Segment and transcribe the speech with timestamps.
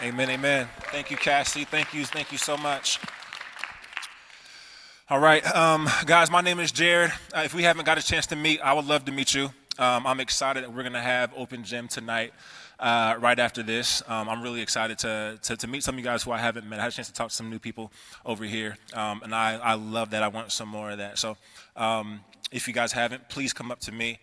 [0.00, 0.68] Amen, amen.
[0.92, 1.64] Thank you, Cassie.
[1.64, 3.00] Thank you, thank you so much.
[5.10, 7.10] All right, um, guys, my name is Jared.
[7.34, 9.46] Uh, if we haven't got a chance to meet, I would love to meet you.
[9.76, 12.32] Um, I'm excited that we're going to have Open Gym tonight.
[12.78, 16.04] Uh, right after this, um, I'm really excited to, to, to, meet some of you
[16.04, 16.78] guys who I haven't met.
[16.78, 17.90] I had a chance to talk to some new people
[18.24, 20.22] over here, um, and I, I love that.
[20.22, 21.18] I want some more of that.
[21.18, 21.36] So,
[21.74, 22.20] um,
[22.52, 24.20] if you guys haven't, please come up to me.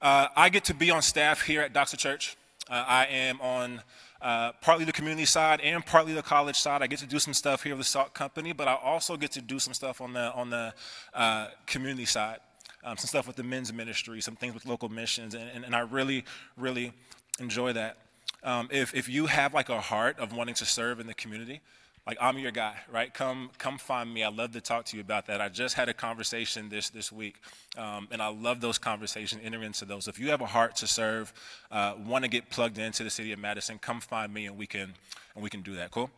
[0.00, 2.34] Uh, I get to be on staff here at Doxa Church.
[2.70, 3.82] Uh, I am on
[4.22, 6.80] uh, partly the community side and partly the college side.
[6.80, 9.32] I get to do some stuff here with the Salt Company, but I also get
[9.32, 10.72] to do some stuff on the on the
[11.12, 12.38] uh, community side,
[12.84, 15.74] um, some stuff with the men's ministry, some things with local missions, and, and, and
[15.74, 16.24] I really,
[16.56, 16.92] really
[17.40, 17.98] enjoy that.
[18.44, 21.60] Um, if if you have like a heart of wanting to serve in the community,
[22.06, 23.12] like I'm your guy, right?
[23.12, 24.24] Come, come find me.
[24.24, 25.40] I love to talk to you about that.
[25.40, 27.36] I just had a conversation this this week,
[27.78, 29.40] um, and I love those conversations.
[29.44, 30.08] Enter into those.
[30.08, 31.32] If you have a heart to serve,
[31.70, 34.66] uh, want to get plugged into the city of Madison, come find me, and we
[34.66, 34.94] can
[35.34, 35.92] and we can do that.
[35.92, 36.10] Cool.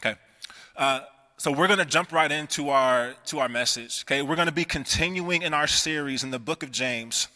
[0.00, 0.16] Okay.
[0.76, 1.00] Uh,
[1.38, 4.04] so we're going to jump right into our to our message.
[4.06, 7.28] Okay, we're going to be continuing in our series in the book of James.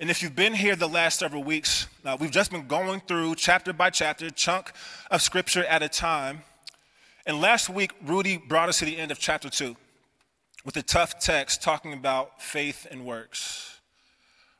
[0.00, 3.34] And if you've been here the last several weeks, uh, we've just been going through
[3.34, 4.70] chapter by chapter, chunk
[5.10, 6.42] of scripture at a time.
[7.28, 9.76] And last week, Rudy brought us to the end of chapter 2
[10.64, 13.80] with a tough text talking about faith and works.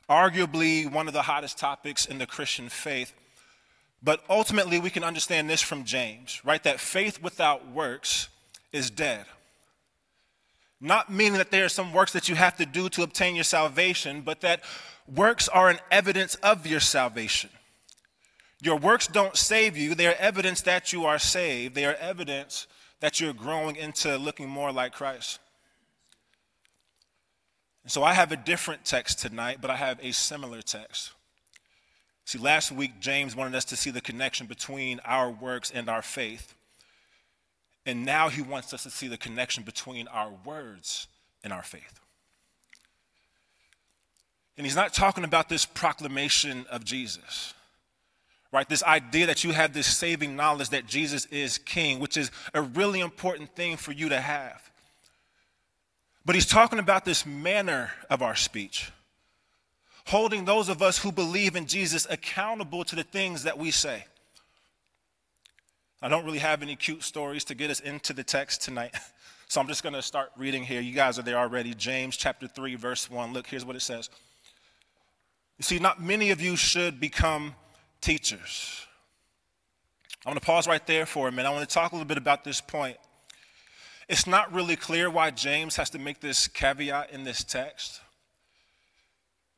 [0.07, 3.15] Arguably one of the hottest topics in the Christian faith.
[4.03, 6.61] But ultimately, we can understand this from James, right?
[6.61, 8.29] That faith without works
[8.71, 9.25] is dead.
[10.79, 13.43] Not meaning that there are some works that you have to do to obtain your
[13.43, 14.61] salvation, but that
[15.07, 17.49] works are an evidence of your salvation.
[18.61, 21.75] Your works don't save you, they are evidence that you are saved.
[21.75, 22.67] They are evidence
[22.99, 25.39] that you're growing into looking more like Christ.
[27.83, 31.11] And so I have a different text tonight, but I have a similar text.
[32.25, 36.01] See, last week, James wanted us to see the connection between our works and our
[36.01, 36.53] faith.
[37.85, 41.07] And now he wants us to see the connection between our words
[41.43, 41.99] and our faith.
[44.57, 47.53] And he's not talking about this proclamation of Jesus
[48.51, 48.67] right?
[48.67, 52.61] This idea that you have this saving knowledge that Jesus is king, which is a
[52.61, 54.69] really important thing for you to have.
[56.25, 58.91] But he's talking about this manner of our speech,
[60.05, 64.05] holding those of us who believe in Jesus accountable to the things that we say.
[66.01, 68.95] I don't really have any cute stories to get us into the text tonight.
[69.51, 70.79] So I'm just going to start reading here.
[70.79, 71.73] You guys are there already.
[71.73, 73.33] James chapter 3, verse 1.
[73.33, 74.07] Look, here's what it says.
[75.57, 77.55] You see, not many of you should become
[78.01, 78.85] teachers.
[80.25, 81.47] I'm going to pause right there for a minute.
[81.47, 82.97] I want to talk a little bit about this point.
[84.09, 88.01] It's not really clear why James has to make this caveat in this text.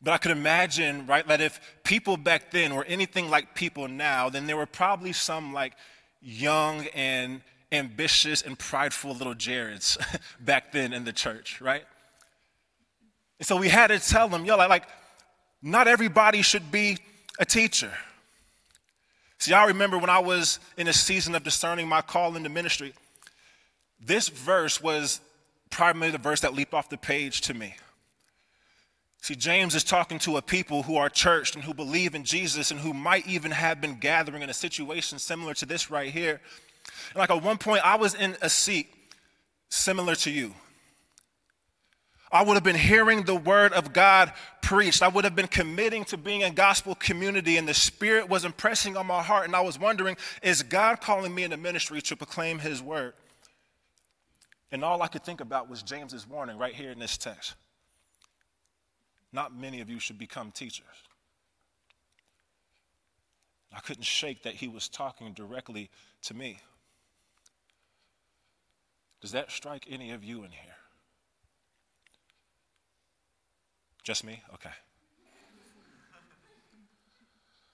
[0.01, 4.30] But I could imagine, right, that if people back then were anything like people now,
[4.30, 5.74] then there were probably some like
[6.22, 7.41] young and
[7.72, 9.97] ambitious and prideful little Jareds
[10.40, 11.85] back then in the church, right?
[13.40, 14.88] And so we had to tell them, yo, like, like
[15.62, 16.97] not everybody should be
[17.40, 17.91] a teacher.
[19.41, 22.94] See, I remember when I was in a season of discerning my call into ministry,
[24.00, 25.19] this verse was
[25.72, 27.74] primarily the verse that leaped off the page to me.
[29.24, 32.69] See, James is talking to a people who are churched and who believe in Jesus
[32.69, 36.40] and who might even have been gathering in a situation similar to this right here.
[37.09, 38.94] And like at one point, I was in a seat
[39.69, 40.53] similar to you.
[42.31, 44.31] I would have been hearing the word of God
[44.62, 45.02] preached.
[45.02, 48.96] I would have been committing to being in gospel community, and the Spirit was impressing
[48.96, 49.46] on my heart.
[49.46, 53.14] And I was wondering, is God calling me into ministry to proclaim His word?
[54.72, 57.56] And all I could think about was James's warning right here in this text.
[59.34, 60.86] Not many of you should become teachers.
[63.74, 65.90] I couldn't shake that he was talking directly
[66.24, 66.59] to me.
[69.22, 70.75] Does that strike any of you in here?
[74.03, 74.41] Just me?
[74.53, 74.72] Okay.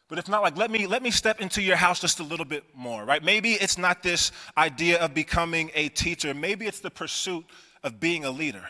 [0.10, 2.46] But if not, like let me let me step into your house just a little
[2.46, 3.22] bit more, right?
[3.22, 6.34] Maybe it's not this idea of becoming a teacher.
[6.34, 7.46] Maybe it's the pursuit
[7.84, 8.66] of being a leader.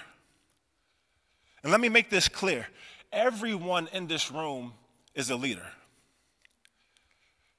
[1.63, 2.67] And let me make this clear.
[3.11, 4.73] Everyone in this room
[5.13, 5.65] is a leader.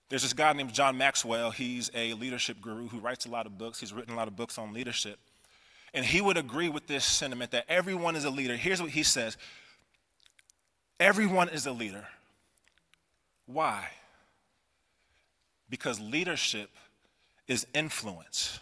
[0.08, 1.50] There's this guy named John Maxwell.
[1.50, 3.78] He's a leadership guru who writes a lot of books.
[3.78, 5.18] He's written a lot of books on leadership.
[5.92, 8.56] And he would agree with this sentiment that everyone is a leader.
[8.56, 9.36] Here's what he says
[11.00, 12.06] Everyone is a leader.
[13.46, 13.88] Why?
[15.70, 16.70] Because leadership
[17.46, 18.60] is influence.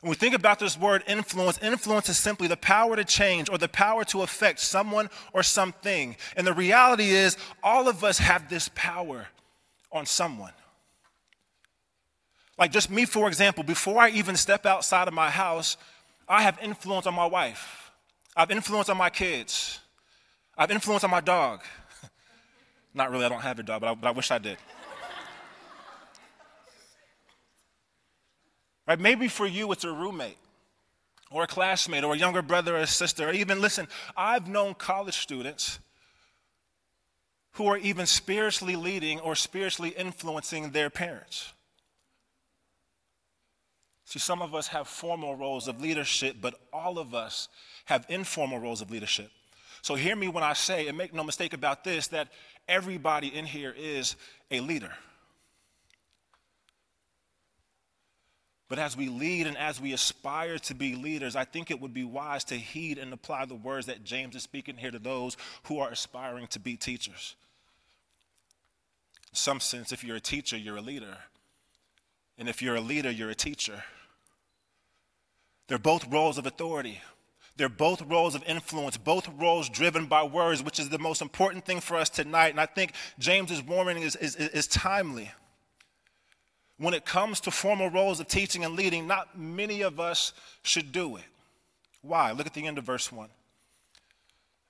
[0.00, 3.56] When we think about this word influence, influence is simply the power to change or
[3.56, 6.16] the power to affect someone or something.
[6.36, 9.28] And the reality is, all of us have this power
[9.90, 10.52] on someone.
[12.58, 15.78] Like, just me, for example, before I even step outside of my house,
[16.28, 17.90] I have influence on my wife,
[18.36, 19.80] I've influence on my kids,
[20.56, 21.62] I've influence on my dog.
[22.94, 24.58] Not really, I don't have a dog, but I, but I wish I did.
[28.86, 28.98] right?
[28.98, 30.38] Maybe for you, it's a roommate
[31.30, 34.74] or a classmate or a younger brother or a sister, or even, listen, I've known
[34.74, 35.80] college students
[37.52, 41.52] who are even spiritually leading or spiritually influencing their parents.
[44.04, 47.48] See, some of us have formal roles of leadership, but all of us
[47.86, 49.30] have informal roles of leadership.
[49.84, 52.28] So hear me when I say, and make no mistake about this, that
[52.66, 54.16] everybody in here is
[54.50, 54.90] a leader.
[58.70, 61.92] But as we lead and as we aspire to be leaders, I think it would
[61.92, 65.36] be wise to heed and apply the words that James is speaking here to those
[65.64, 67.36] who are aspiring to be teachers.
[69.32, 71.18] In some sense, if you're a teacher, you're a leader.
[72.38, 73.84] And if you're a leader, you're a teacher.
[75.68, 77.02] They're both roles of authority.
[77.56, 81.64] They're both roles of influence, both roles driven by words, which is the most important
[81.64, 82.48] thing for us tonight.
[82.48, 85.30] And I think James's warning is, is, is timely.
[86.78, 90.90] When it comes to formal roles of teaching and leading, not many of us should
[90.90, 91.24] do it.
[92.02, 92.32] Why?
[92.32, 93.28] Look at the end of verse 1.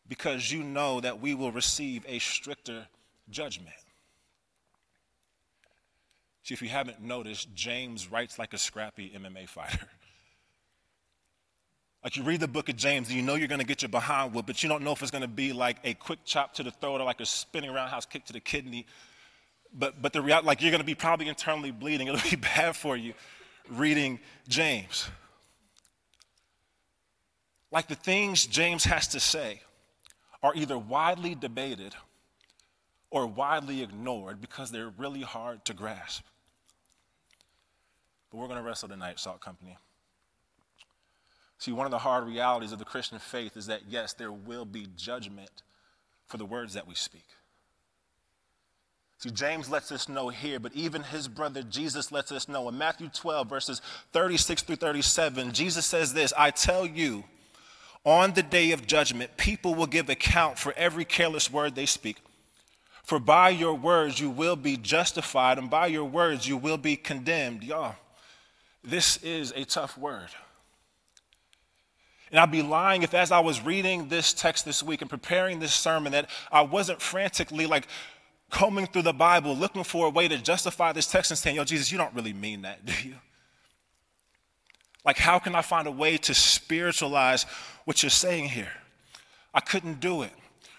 [0.07, 2.87] Because you know that we will receive a stricter
[3.31, 3.75] judgment.
[6.43, 9.89] See, if you haven't noticed, James writes like a scrappy MMA fighter.
[12.05, 13.89] Like you read the book of James and you know you're going to get your
[13.89, 16.53] behind whooped, but you don't know if it's going to be like a quick chop
[16.55, 18.87] to the throat or like a spinning roundhouse kick to the kidney.
[19.73, 22.07] But, but the reality, like you're going to be probably internally bleeding.
[22.09, 23.15] It'll be bad for you
[23.71, 25.09] reading James.
[27.73, 29.63] Like the things James has to say
[30.43, 31.95] are either widely debated
[33.11, 36.23] or widely ignored because they're really hard to grasp.
[38.31, 39.79] But we're going to wrestle tonight, Salt Company.
[41.59, 44.65] See, one of the hard realities of the Christian faith is that, yes, there will
[44.65, 45.63] be judgment
[46.27, 47.27] for the words that we speak.
[49.19, 52.69] See, James lets us know here, but even his brother Jesus lets us know.
[52.69, 53.81] In Matthew 12, verses
[54.13, 57.25] 36 through 37, Jesus says this I tell you,
[58.05, 62.19] on the day of judgment, people will give account for every careless word they speak.
[63.03, 66.97] For by your words you will be justified, and by your words you will be
[66.97, 67.63] condemned.
[67.63, 67.97] Y'all,
[68.83, 70.29] this is a tough word.
[72.35, 75.61] And I'd be lying if, as I was reading this text this week and preparing
[75.61, 77.87] this sermon, that I wasn't frantically like
[78.51, 81.63] combing through the Bible looking for a way to justify this text and saying, Yo,
[81.63, 83.15] Jesus, you don't really mean that, do you?
[85.05, 87.47] Like, how can I find a way to spiritualize
[87.85, 88.73] what you're saying here?
[89.55, 90.33] I couldn't do it.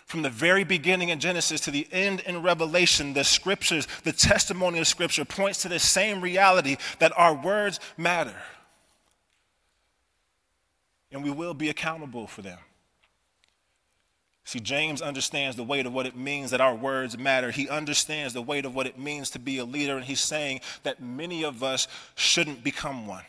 [0.08, 4.80] From the very beginning in Genesis to the end in Revelation, the scriptures, the testimony
[4.80, 8.36] of scripture points to the same reality that our words matter
[11.16, 12.60] and we will be accountable for them.
[14.44, 17.52] See, James understands the weight of what it means that our words matter.
[17.52, 20.60] He understands the weight of what it means to be a leader, and he's saying
[20.84, 23.24] that many of us shouldn't become one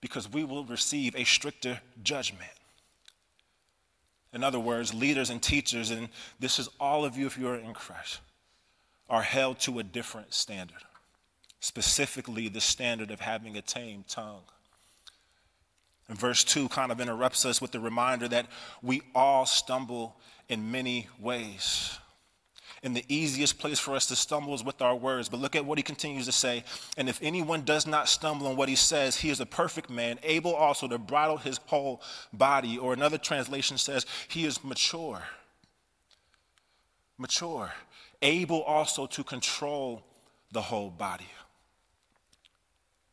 [0.00, 2.48] because we will receive a stricter judgment.
[4.32, 6.08] In other words, leaders and teachers, and
[6.38, 8.20] this is all of you if you are in Christ,
[9.10, 10.84] are held to a different standard,
[11.58, 14.42] specifically the standard of having a tame tongue.
[16.08, 18.46] Verse 2 kind of interrupts us with the reminder that
[18.80, 20.16] we all stumble
[20.48, 21.98] in many ways.
[22.82, 25.28] And the easiest place for us to stumble is with our words.
[25.28, 26.62] But look at what he continues to say.
[26.96, 30.20] And if anyone does not stumble in what he says, he is a perfect man,
[30.22, 32.00] able also to bridle his whole
[32.32, 32.78] body.
[32.78, 35.22] Or another translation says, he is mature.
[37.18, 37.72] Mature.
[38.22, 40.04] Able also to control
[40.52, 41.26] the whole body.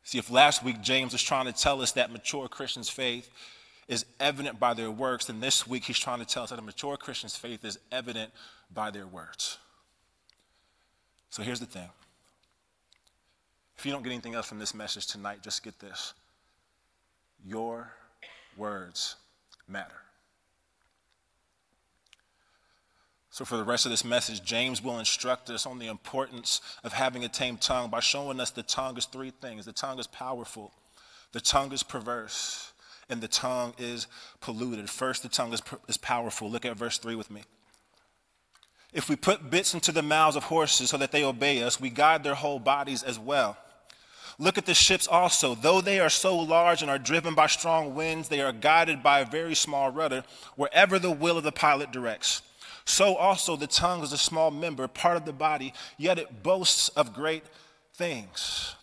[0.04, 3.30] See, if last week James was trying to tell us that mature Christians' faith
[3.88, 6.62] is evident by their works, then this week he's trying to tell us that a
[6.62, 8.32] mature Christian's faith is evident
[8.74, 9.58] by their words.
[11.30, 11.90] So here's the thing.
[13.78, 16.14] If you don't get anything else from this message tonight, just get this.
[17.46, 17.92] Your
[18.56, 19.16] words
[19.68, 20.03] matter.
[23.34, 26.94] So, for the rest of this message, James will instruct us on the importance of
[26.94, 30.06] having a tame tongue by showing us the tongue is three things the tongue is
[30.06, 30.72] powerful,
[31.32, 32.74] the tongue is perverse,
[33.10, 34.06] and the tongue is
[34.40, 34.88] polluted.
[34.88, 36.48] First, the tongue is, is powerful.
[36.48, 37.42] Look at verse 3 with me.
[38.94, 41.90] If we put bits into the mouths of horses so that they obey us, we
[41.90, 43.58] guide their whole bodies as well.
[44.38, 45.56] Look at the ships also.
[45.56, 49.22] Though they are so large and are driven by strong winds, they are guided by
[49.22, 50.24] a very small rudder
[50.56, 52.44] wherever the will of the pilot directs.
[52.86, 56.90] So also the tongue is a small member, part of the body, yet it boasts
[56.90, 57.44] of great
[57.94, 58.76] things.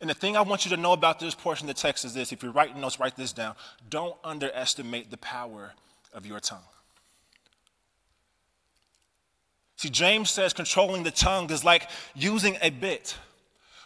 [0.00, 2.14] And the thing I want you to know about this portion of the text is
[2.14, 3.54] this if you're writing notes, write this down.
[3.88, 5.72] Don't underestimate the power
[6.12, 6.64] of your tongue.
[9.76, 13.16] See, James says controlling the tongue is like using a bit.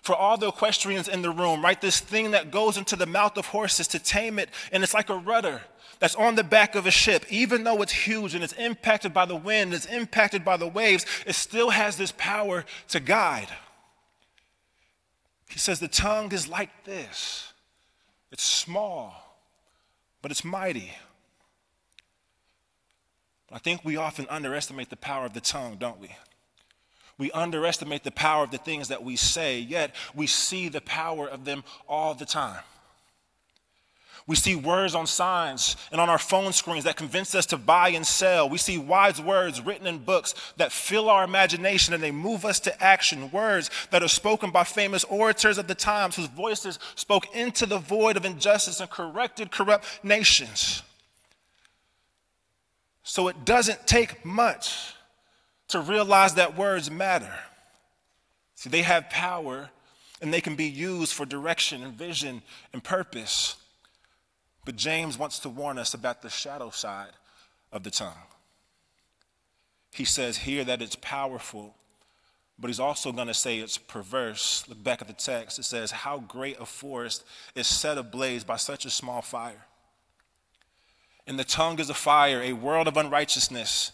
[0.03, 1.81] For all the equestrians in the room, right?
[1.81, 5.11] This thing that goes into the mouth of horses to tame it, and it's like
[5.11, 5.63] a rudder
[5.99, 7.25] that's on the back of a ship.
[7.31, 11.05] Even though it's huge and it's impacted by the wind, it's impacted by the waves,
[11.27, 13.49] it still has this power to guide.
[15.49, 17.53] He says the tongue is like this
[18.31, 19.15] it's small,
[20.23, 20.93] but it's mighty.
[23.51, 26.15] I think we often underestimate the power of the tongue, don't we?
[27.19, 31.29] We underestimate the power of the things that we say, yet we see the power
[31.29, 32.63] of them all the time.
[34.29, 37.89] We see words on signs and on our phone screens that convince us to buy
[37.89, 38.47] and sell.
[38.47, 42.61] We see wise words written in books that fill our imagination and they move us
[42.61, 43.31] to action.
[43.31, 47.79] Words that are spoken by famous orators of the times whose voices spoke into the
[47.79, 50.83] void of injustice and corrected corrupt nations.
[53.03, 54.93] So it doesn't take much
[55.69, 57.35] to realize that words matter.
[58.55, 59.71] See, they have power
[60.21, 63.57] and they can be used for direction and vision and purpose.
[64.65, 67.13] But James wants to warn us about the shadow side
[67.73, 68.13] of the tongue.
[69.93, 71.75] He says here that it's powerful,
[72.59, 74.65] but he's also going to say it's perverse.
[74.69, 75.59] Look back at the text.
[75.59, 79.67] It says, How great a forest is set ablaze by such a small fire.
[81.27, 83.93] And the tongue is a fire, a world of unrighteousness.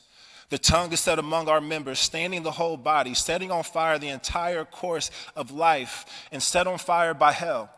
[0.54, 4.10] The tongue is set among our members, standing the whole body, setting on fire the
[4.10, 7.70] entire course of life, and set on fire by hell.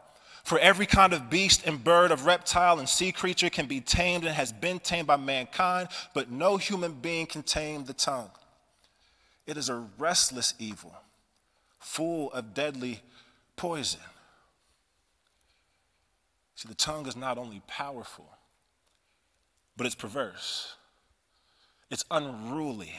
[0.44, 4.24] For every kind of beast and bird, of reptile and sea creature can be tamed
[4.24, 8.30] and has been tamed by mankind, but no human being can tame the tongue.
[9.46, 10.94] It is a restless evil,
[11.78, 13.00] full of deadly
[13.56, 14.02] poison.
[16.56, 18.28] See, the tongue is not only powerful,
[19.78, 20.74] but it's perverse,
[21.90, 22.94] it's unruly.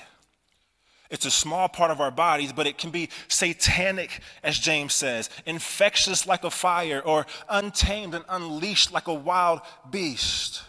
[1.10, 5.30] It's a small part of our bodies, but it can be satanic, as James says,
[5.46, 10.64] infectious like a fire, or untamed and unleashed like a wild beast.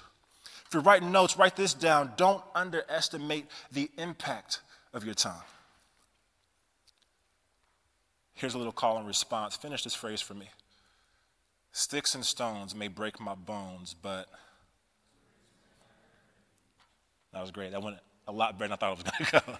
[0.66, 2.12] If you're writing notes, write this down.
[2.16, 4.60] Don't underestimate the impact
[4.92, 5.42] of your tongue.
[8.34, 9.56] Here's a little call and response.
[9.56, 10.48] Finish this phrase for me.
[11.72, 14.28] Sticks and stones may break my bones, but.
[17.32, 17.72] That was great.
[17.72, 19.58] That went a lot better than I thought it was going to go.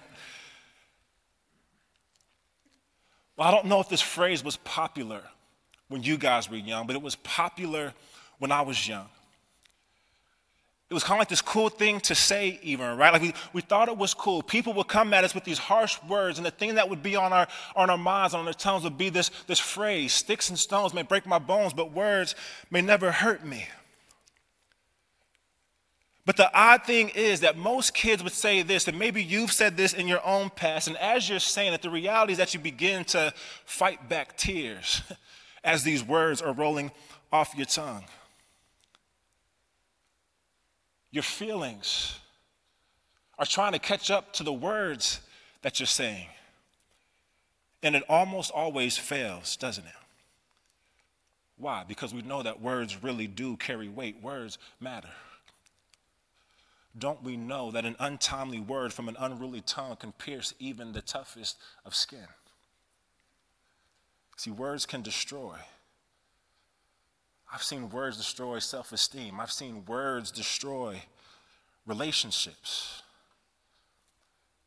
[3.36, 5.22] Well, I don't know if this phrase was popular
[5.88, 7.94] when you guys were young, but it was popular
[8.38, 9.06] when I was young.
[10.90, 13.12] It was kind of like this cool thing to say, even, right?
[13.12, 14.42] Like we, we thought it was cool.
[14.42, 17.14] People would come at us with these harsh words, and the thing that would be
[17.14, 17.46] on our,
[17.76, 21.02] on our minds, on our tongues, would be this, this phrase Sticks and stones may
[21.02, 22.34] break my bones, but words
[22.70, 23.66] may never hurt me.
[26.28, 29.78] But the odd thing is that most kids would say this, and maybe you've said
[29.78, 32.60] this in your own past, and as you're saying it, the reality is that you
[32.60, 33.32] begin to
[33.64, 35.00] fight back tears
[35.64, 36.90] as these words are rolling
[37.32, 38.04] off your tongue.
[41.12, 42.18] Your feelings
[43.38, 45.22] are trying to catch up to the words
[45.62, 46.28] that you're saying.
[47.82, 49.92] And it almost always fails, doesn't it?
[51.56, 51.84] Why?
[51.88, 55.08] Because we know that words really do carry weight, words matter
[56.98, 61.00] don't we know that an untimely word from an unruly tongue can pierce even the
[61.00, 62.26] toughest of skin?
[64.36, 65.56] See, words can destroy.
[67.52, 71.02] I've seen words destroy self esteem, I've seen words destroy
[71.86, 73.02] relationships.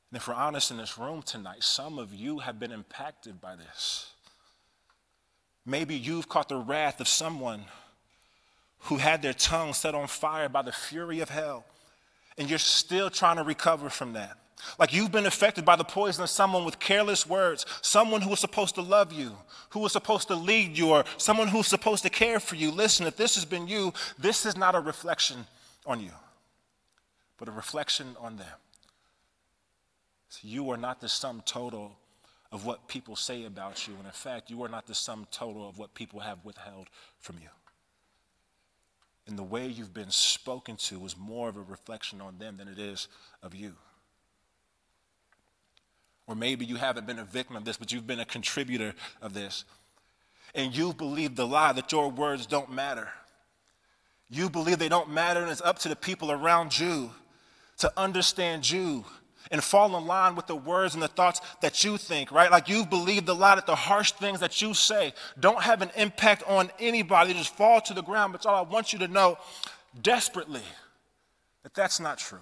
[0.09, 3.55] And if we're honest in this room tonight, some of you have been impacted by
[3.55, 4.11] this.
[5.65, 7.65] Maybe you've caught the wrath of someone
[8.85, 11.63] who had their tongue set on fire by the fury of hell
[12.37, 14.37] and you're still trying to recover from that.
[14.77, 18.39] Like you've been affected by the poison of someone with careless words, someone who was
[18.39, 19.35] supposed to love you,
[19.71, 22.71] who was supposed to lead you, or someone who's supposed to care for you.
[22.71, 25.45] Listen, if this has been you, this is not a reflection
[25.85, 26.11] on you,
[27.37, 28.47] but a reflection on them.
[30.29, 31.97] So you are not the sum total
[32.51, 33.95] of what people say about you.
[33.95, 36.87] And in fact, you are not the sum total of what people have withheld
[37.19, 37.49] from you
[39.27, 42.67] and the way you've been spoken to is more of a reflection on them than
[42.67, 43.07] it is
[43.43, 43.75] of you.
[46.27, 49.33] Or maybe you haven't been a victim of this, but you've been a contributor of
[49.33, 49.65] this.
[50.55, 53.09] And you believe the lie that your words don't matter.
[54.29, 57.11] You believe they don't matter, and it's up to the people around you
[57.79, 59.05] to understand you
[59.49, 62.51] and fall in line with the words and the thoughts that you think, right?
[62.51, 65.91] Like you've believed a lot that the harsh things that you say don't have an
[65.95, 68.33] impact on anybody, they just fall to the ground.
[68.33, 69.37] But all I want you to know
[70.01, 70.63] desperately
[71.63, 72.39] that that's not true.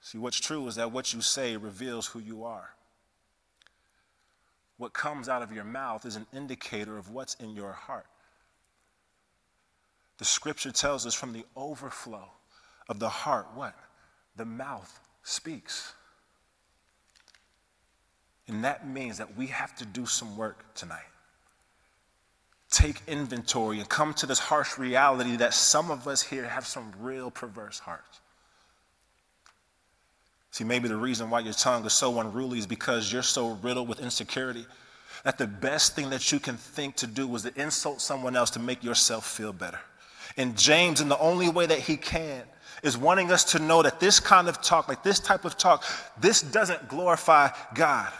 [0.00, 2.70] See, what's true is that what you say reveals who you are.
[4.76, 8.06] What comes out of your mouth is an indicator of what's in your heart.
[10.16, 12.28] The scripture tells us from the overflow
[12.88, 13.74] of the heart, what?
[14.40, 15.92] The mouth speaks.
[18.48, 21.10] And that means that we have to do some work tonight.
[22.70, 26.90] Take inventory and come to this harsh reality that some of us here have some
[27.00, 28.20] real perverse hearts.
[30.52, 33.88] See, maybe the reason why your tongue is so unruly is because you're so riddled
[33.88, 34.64] with insecurity
[35.22, 38.48] that the best thing that you can think to do is to insult someone else
[38.52, 39.80] to make yourself feel better.
[40.38, 42.44] And James, in the only way that he can,
[42.82, 45.84] is wanting us to know that this kind of talk, like this type of talk,
[46.18, 48.12] this doesn't glorify God,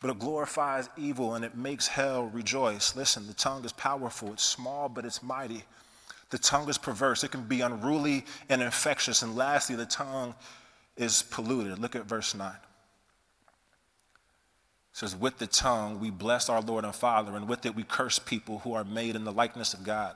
[0.00, 2.94] but it glorifies evil and it makes hell rejoice.
[2.94, 5.64] Listen, the tongue is powerful, it's small, but it's mighty.
[6.30, 9.22] The tongue is perverse, it can be unruly and infectious.
[9.22, 10.34] And lastly, the tongue
[10.96, 11.78] is polluted.
[11.78, 12.50] Look at verse 9.
[12.50, 12.56] It
[14.92, 18.18] says, With the tongue we bless our Lord and Father, and with it we curse
[18.18, 20.14] people who are made in the likeness of God.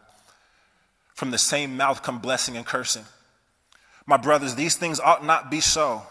[1.14, 3.04] From the same mouth come blessing and cursing.
[4.06, 6.02] My brothers, these things ought not be so.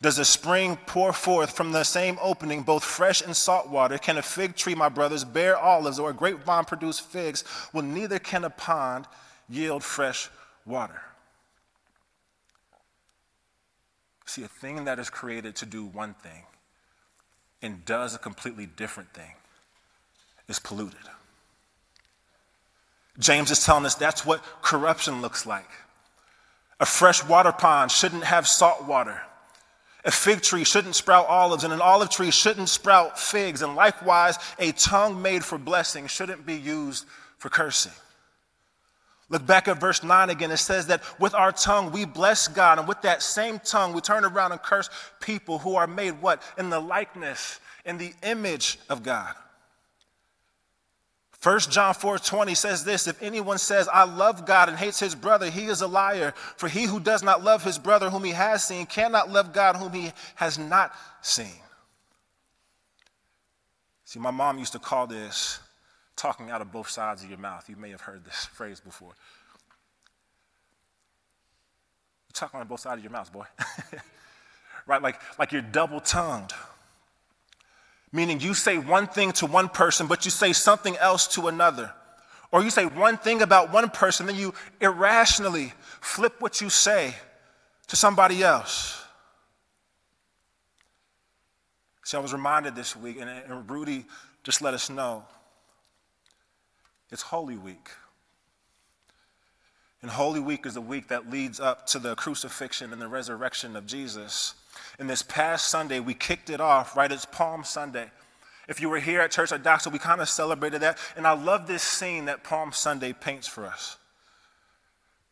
[0.00, 3.98] Does a spring pour forth from the same opening both fresh and salt water?
[3.98, 7.42] Can a fig tree, my brothers, bear olives, or a grapevine produce figs?
[7.72, 9.06] Well, neither can a pond
[9.48, 10.30] yield fresh
[10.64, 11.02] water.
[14.24, 16.44] See, a thing that is created to do one thing
[17.60, 19.32] and does a completely different thing
[20.46, 21.00] is polluted.
[23.18, 25.68] James is telling us that's what corruption looks like.
[26.80, 29.20] A fresh water pond shouldn't have salt water.
[30.04, 33.62] A fig tree shouldn't sprout olives, and an olive tree shouldn't sprout figs.
[33.62, 37.04] And likewise, a tongue made for blessing shouldn't be used
[37.38, 37.92] for cursing.
[39.28, 40.50] Look back at verse 9 again.
[40.50, 44.00] It says that with our tongue we bless God, and with that same tongue we
[44.00, 44.88] turn around and curse
[45.20, 46.42] people who are made what?
[46.56, 49.34] In the likeness, in the image of God.
[51.48, 55.48] 1 John 4:20 says this If anyone says, I love God and hates his brother,
[55.48, 56.34] he is a liar.
[56.58, 59.76] For he who does not love his brother whom he has seen cannot love God
[59.76, 61.62] whom he has not seen.
[64.04, 65.60] See, my mom used to call this
[66.16, 67.66] talking out of both sides of your mouth.
[67.66, 69.14] You may have heard this phrase before.
[72.26, 73.46] You're talking out of both sides of your mouth, boy.
[74.86, 75.00] right?
[75.00, 76.52] Like, like you're double tongued.
[78.12, 81.92] Meaning you say one thing to one person, but you say something else to another.
[82.50, 87.14] Or you say one thing about one person, then you irrationally flip what you say
[87.88, 89.02] to somebody else.
[92.04, 94.06] See, I was reminded this week, and, and Rudy
[94.42, 95.24] just let us know
[97.10, 97.90] it's Holy Week.
[100.00, 103.76] And Holy Week is the week that leads up to the crucifixion and the resurrection
[103.76, 104.54] of Jesus.
[104.98, 107.10] And this past Sunday, we kicked it off, right?
[107.10, 108.10] It's Palm Sunday.
[108.68, 110.98] If you were here at Church at Doxa, we kind of celebrated that.
[111.16, 113.96] And I love this scene that Palm Sunday paints for us.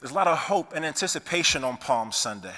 [0.00, 2.54] There's a lot of hope and anticipation on Palm Sunday.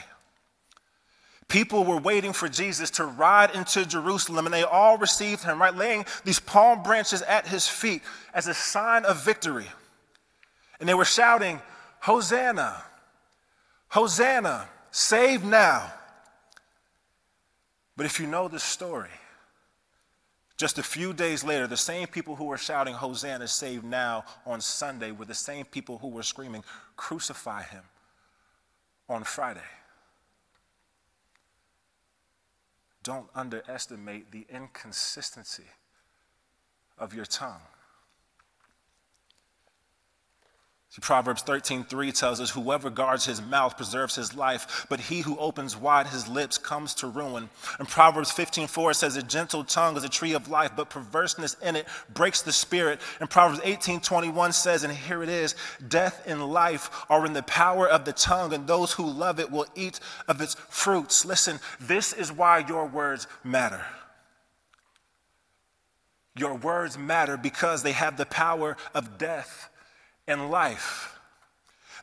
[1.48, 5.74] People were waiting for Jesus to ride into Jerusalem, and they all received him, right?
[5.74, 8.03] Laying these palm branches at his feet
[8.35, 9.66] as a sign of victory.
[10.79, 11.61] And they were shouting,
[12.01, 12.83] Hosanna,
[13.88, 15.90] Hosanna, save now.
[17.99, 19.11] But if you know the story,
[20.57, 24.63] just a few days later, the same people who were shouting, Hosanna, save now on
[24.63, 26.65] Sunday were the same people who were screaming,
[26.97, 27.83] Crucify him
[29.07, 29.61] on Friday.
[33.09, 35.65] don't underestimate the inconsistency
[36.99, 37.63] of your tongue.
[40.90, 45.38] See, Proverbs 13:3 tells us, "Whoever guards his mouth preserves his life, but he who
[45.38, 50.05] opens wide his lips comes to ruin." And Proverbs 15:4 says, "A gentle tongue is
[50.05, 54.83] a tree of life, but perverseness in it breaks the spirit." And Proverbs 18:21 says,
[54.83, 55.55] and here it is,
[55.87, 59.51] "Death and life are in the power of the tongue, and those who love it
[59.51, 63.85] will eat of its fruits." Listen, this is why your words matter.
[66.35, 69.68] Your words matter because they have the power of death
[70.29, 71.19] in life.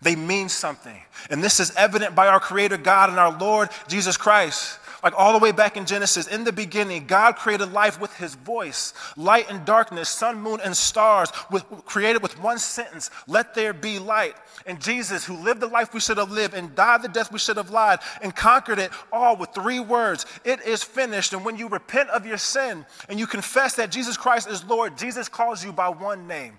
[0.01, 0.99] They mean something.
[1.29, 4.79] And this is evident by our Creator God and our Lord Jesus Christ.
[5.03, 8.33] Like all the way back in Genesis, in the beginning, God created life with his
[8.33, 8.93] voice.
[9.15, 13.99] Light and darkness, sun, moon, and stars, with, created with one sentence let there be
[13.99, 14.33] light.
[14.65, 17.37] And Jesus, who lived the life we should have lived and died the death we
[17.37, 21.33] should have lied, and conquered it all with three words it is finished.
[21.33, 24.97] And when you repent of your sin and you confess that Jesus Christ is Lord,
[24.97, 26.57] Jesus calls you by one name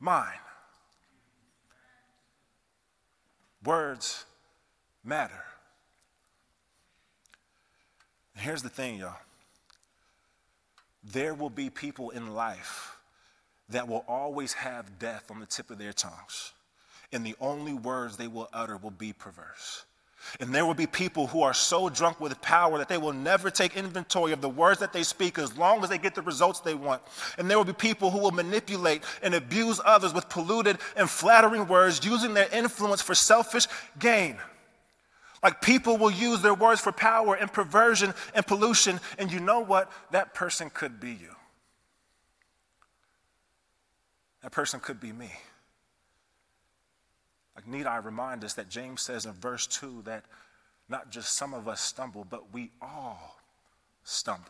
[0.00, 0.38] mine.
[3.64, 4.24] Words
[5.04, 5.44] matter.
[8.36, 9.16] Here's the thing, y'all.
[11.02, 12.96] There will be people in life
[13.68, 16.52] that will always have death on the tip of their tongues,
[17.12, 19.84] and the only words they will utter will be perverse.
[20.40, 23.50] And there will be people who are so drunk with power that they will never
[23.50, 26.60] take inventory of the words that they speak as long as they get the results
[26.60, 27.02] they want.
[27.38, 31.68] And there will be people who will manipulate and abuse others with polluted and flattering
[31.68, 33.66] words, using their influence for selfish
[33.98, 34.38] gain.
[35.42, 39.60] Like people will use their words for power and perversion and pollution, and you know
[39.60, 39.92] what?
[40.10, 41.36] That person could be you.
[44.42, 45.30] That person could be me.
[47.56, 50.24] Like, need I remind us that James says in verse 2 that
[50.88, 53.38] not just some of us stumble, but we all
[54.02, 54.44] stumble.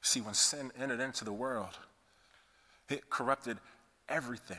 [0.00, 1.76] See, when sin entered into the world,
[2.88, 3.58] it corrupted
[4.08, 4.56] everything,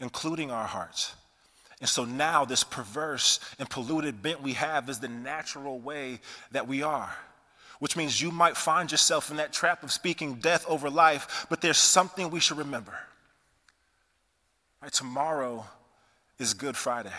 [0.00, 1.14] including our hearts.
[1.80, 6.20] And so now, this perverse and polluted bent we have is the natural way
[6.52, 7.12] that we are,
[7.80, 11.60] which means you might find yourself in that trap of speaking death over life, but
[11.60, 12.94] there's something we should remember.
[14.82, 15.64] Right, tomorrow
[16.40, 17.12] is Good Friday,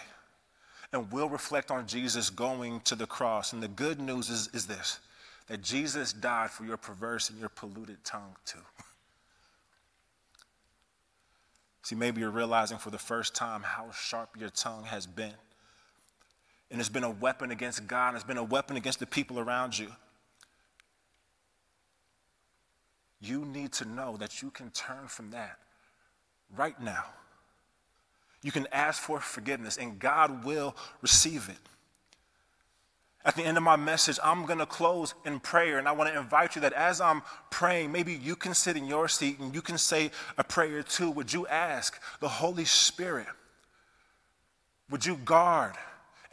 [0.92, 3.54] and we'll reflect on Jesus going to the cross.
[3.54, 5.00] And the good news is, is this
[5.48, 8.60] that Jesus died for your perverse and your polluted tongue, too.
[11.84, 15.34] See, maybe you're realizing for the first time how sharp your tongue has been.
[16.70, 19.40] And it's been a weapon against God, and it's been a weapon against the people
[19.40, 19.90] around you.
[23.22, 25.60] You need to know that you can turn from that
[26.58, 27.06] right now.
[28.44, 31.58] You can ask for forgiveness, and God will receive it.
[33.26, 36.14] At the end of my message, I'm going to close in prayer, and I want
[36.14, 39.56] to invite you that as I'm praying, maybe you can sit in your seat and
[39.56, 41.10] you can say a prayer too.
[41.12, 43.28] Would you ask the Holy Spirit?
[44.90, 45.76] Would you guard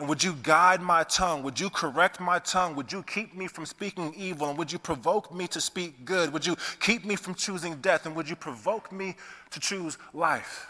[0.01, 1.43] and would you guide my tongue?
[1.43, 2.75] Would you correct my tongue?
[2.75, 4.49] Would you keep me from speaking evil?
[4.49, 6.33] And would you provoke me to speak good?
[6.33, 8.07] Would you keep me from choosing death?
[8.07, 9.15] And would you provoke me
[9.51, 10.67] to choose life?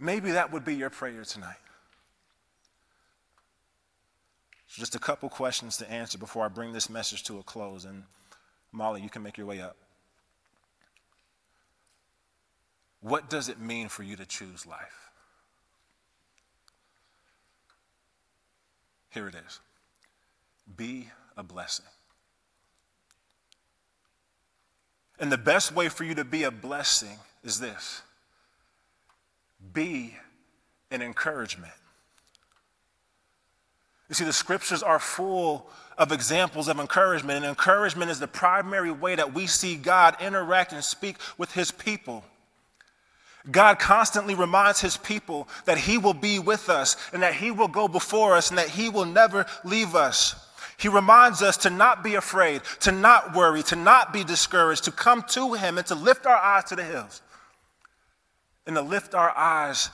[0.00, 1.56] Maybe that would be your prayer tonight.
[4.66, 7.84] So just a couple questions to answer before I bring this message to a close.
[7.84, 8.04] And
[8.72, 9.76] Molly, you can make your way up.
[13.02, 15.10] What does it mean for you to choose life?
[19.10, 19.60] Here it is
[20.76, 21.86] be a blessing.
[25.18, 28.02] And the best way for you to be a blessing is this
[29.72, 30.14] be
[30.90, 31.72] an encouragement.
[34.08, 38.90] You see, the scriptures are full of examples of encouragement, and encouragement is the primary
[38.90, 42.24] way that we see God interact and speak with his people.
[43.50, 47.68] God constantly reminds his people that he will be with us and that he will
[47.68, 50.34] go before us and that he will never leave us.
[50.76, 54.92] He reminds us to not be afraid, to not worry, to not be discouraged, to
[54.92, 57.22] come to him and to lift our eyes to the hills
[58.66, 59.90] and to lift our eyes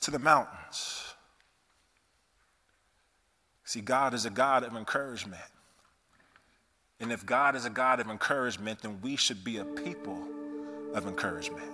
[0.00, 1.14] to the mountains.
[3.64, 5.40] See, God is a God of encouragement.
[6.98, 10.22] And if God is a God of encouragement, then we should be a people
[10.92, 11.70] of encouragement.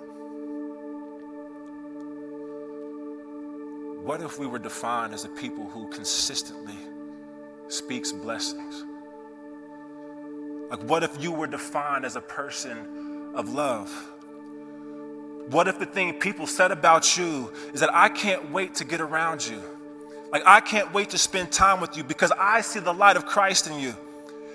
[4.04, 6.76] What if we were defined as a people who consistently
[7.68, 8.84] speaks blessings?
[10.70, 13.90] Like, what if you were defined as a person of love?
[15.50, 19.00] What if the thing people said about you is that I can't wait to get
[19.00, 19.62] around you?
[20.32, 23.26] Like, I can't wait to spend time with you because I see the light of
[23.26, 23.94] Christ in you.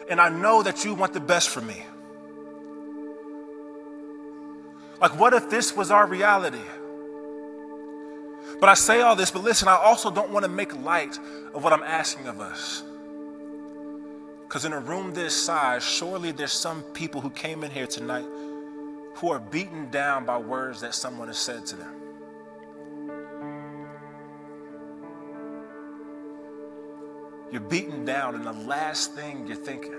[0.10, 1.82] And I know that you want the best for me.
[5.00, 6.60] Like, what if this was our reality?
[8.60, 11.18] But I say all this, but listen, I also don't want to make light
[11.54, 12.84] of what I'm asking of us.
[14.44, 18.26] Because in a room this size, surely there's some people who came in here tonight
[19.16, 21.96] who are beaten down by words that someone has said to them.
[27.52, 29.94] You're beaten down, and the last thing you're thinking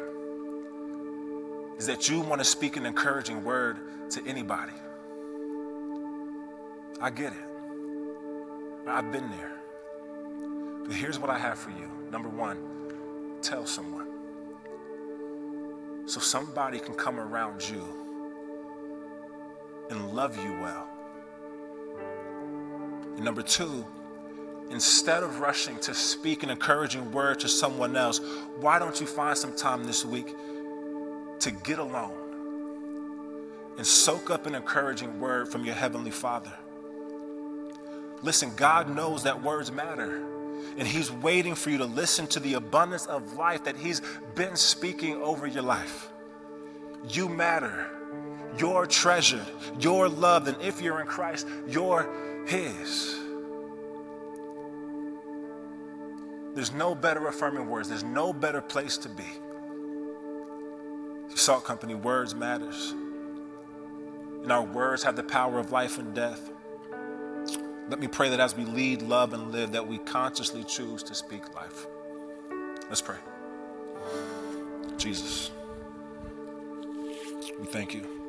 [1.77, 4.73] is that you want to speak an encouraging word to anybody.
[7.01, 8.89] I get it.
[8.89, 9.53] I've been there.
[10.87, 11.91] But here's what I have for you.
[12.11, 14.09] Number one, tell someone.
[16.07, 18.02] So somebody can come around you
[19.91, 20.89] and love you well.
[23.17, 23.85] And number two,
[24.71, 28.21] instead of rushing to speak an encouraging word to someone else,
[28.59, 30.35] why don't you find some time this week
[31.41, 32.19] to get alone
[33.77, 36.53] and soak up an encouraging word from your Heavenly Father?
[38.23, 40.25] Listen, God knows that words matter.
[40.79, 44.01] And He's waiting for you to listen to the abundance of life that He's
[44.35, 46.09] been speaking over your life.
[47.09, 48.02] You matter.
[48.59, 49.47] You're treasured.
[49.79, 50.49] You're loved.
[50.49, 52.09] And if you're in Christ, you're
[52.47, 53.19] His.
[56.55, 57.89] There's no better affirming words.
[57.89, 59.25] There's no better place to be.
[61.35, 62.95] Salt Company, words matters.
[64.43, 66.51] And our words have the power of life and death.
[67.89, 71.15] Let me pray that as we lead, love, and live, that we consciously choose to
[71.15, 71.87] speak life.
[72.89, 73.17] Let's pray.
[74.97, 75.51] Jesus,
[77.59, 78.22] we thank you.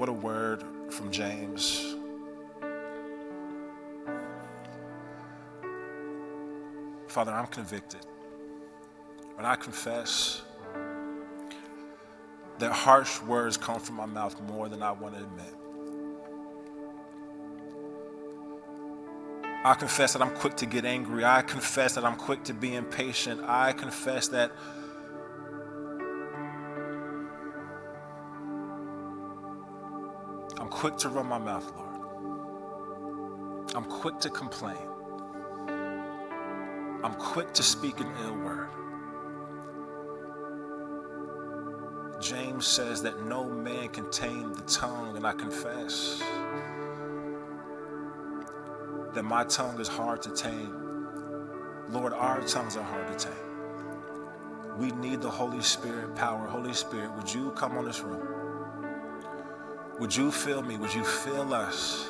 [0.00, 1.94] What a word from James.
[7.06, 8.00] Father, I'm convicted.
[9.34, 10.40] When I confess,
[12.60, 15.54] that harsh words come from my mouth more than I want to admit.
[19.66, 21.26] I confess that I'm quick to get angry.
[21.26, 23.42] I confess that I'm quick to be impatient.
[23.44, 24.50] I confess that
[30.80, 31.90] quick to run my mouth, Lord.
[33.74, 34.78] I'm quick to complain.
[37.04, 38.70] I'm quick to speak an ill word.
[42.18, 46.22] James says that no man can tame the tongue, and I confess
[49.12, 50.74] that my tongue is hard to tame.
[51.90, 54.78] Lord, our tongues are hard to tame.
[54.78, 56.46] We need the Holy Spirit power.
[56.46, 58.39] Holy Spirit, would you come on this room?
[60.00, 60.76] Would you fill me?
[60.76, 62.08] Would you fill us?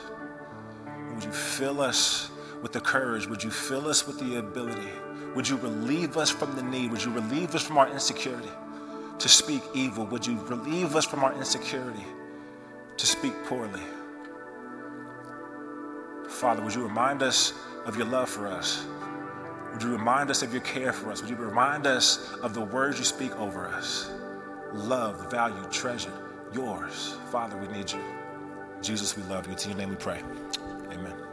[1.13, 2.31] Would you fill us
[2.63, 3.27] with the courage?
[3.27, 4.89] Would you fill us with the ability?
[5.35, 6.91] Would you relieve us from the need?
[6.91, 8.51] Would you relieve us from our insecurity?
[9.21, 10.07] to speak evil?
[10.07, 12.05] Would you relieve us from our insecurity
[12.97, 13.83] to speak poorly?
[16.29, 17.53] Father, would you remind us
[17.85, 18.87] of your love for us?
[19.73, 21.21] Would you remind us of your care for us?
[21.21, 24.11] Would you remind us of the words you speak over us?
[24.73, 26.13] Love, value, treasure,
[26.53, 27.17] yours.
[27.31, 28.01] Father, we need you.
[28.83, 29.55] Jesus, we love you.
[29.55, 30.23] In your name we pray.
[30.93, 31.30] Amen.